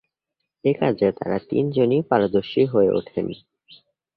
[0.63, 3.27] এ কাজে তারা তিনজনই পারদর্শী হয়ে ওঠেন।